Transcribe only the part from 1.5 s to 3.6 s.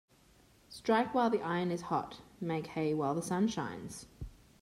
is hot Make hay while the sun